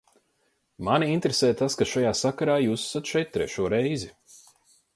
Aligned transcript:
Mani 0.87 1.09
interesē 1.15 1.49
tas, 1.59 1.75
ka 1.81 1.87
šajā 1.91 2.15
sakarā 2.21 2.57
jūs 2.63 2.89
esat 2.89 3.13
šeit 3.15 3.33
trešo 3.37 3.69
reizi. 3.75 4.13